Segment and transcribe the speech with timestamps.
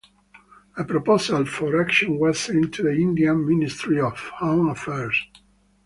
[0.77, 5.27] A proposal for action was sent to the Indian Ministry of Home Affairs.